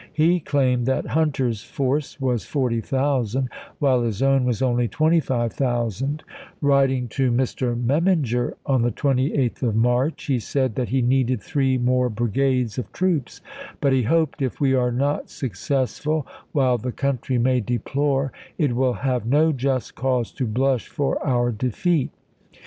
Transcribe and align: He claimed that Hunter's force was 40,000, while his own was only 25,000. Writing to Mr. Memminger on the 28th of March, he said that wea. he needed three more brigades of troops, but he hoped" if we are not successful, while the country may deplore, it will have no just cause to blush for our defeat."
He 0.13 0.39
claimed 0.39 0.87
that 0.87 1.05
Hunter's 1.05 1.61
force 1.63 2.19
was 2.19 2.43
40,000, 2.43 3.47
while 3.77 4.01
his 4.01 4.23
own 4.23 4.45
was 4.45 4.59
only 4.59 4.87
25,000. 4.87 6.23
Writing 6.59 7.07
to 7.09 7.29
Mr. 7.31 7.79
Memminger 7.79 8.55
on 8.65 8.81
the 8.81 8.89
28th 8.89 9.61
of 9.61 9.75
March, 9.75 10.23
he 10.25 10.39
said 10.39 10.73
that 10.73 10.87
wea. 10.87 10.91
he 11.01 11.01
needed 11.03 11.39
three 11.39 11.77
more 11.77 12.09
brigades 12.09 12.79
of 12.79 12.91
troops, 12.91 13.41
but 13.79 13.93
he 13.93 14.01
hoped" 14.01 14.41
if 14.41 14.59
we 14.59 14.73
are 14.73 14.91
not 14.91 15.29
successful, 15.29 16.25
while 16.51 16.79
the 16.79 16.91
country 16.91 17.37
may 17.37 17.59
deplore, 17.59 18.31
it 18.57 18.75
will 18.75 18.93
have 18.93 19.27
no 19.27 19.51
just 19.51 19.93
cause 19.93 20.31
to 20.31 20.47
blush 20.47 20.87
for 20.87 21.23
our 21.23 21.51
defeat." 21.51 22.09